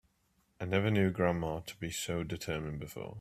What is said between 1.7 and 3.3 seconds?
be so determined before.